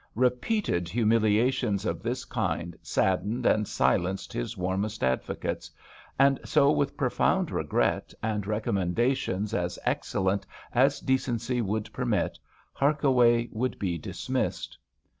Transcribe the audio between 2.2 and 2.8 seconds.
kind